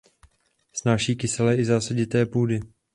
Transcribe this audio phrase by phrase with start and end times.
[0.73, 2.59] Snáší kyselé i zásadité půdy.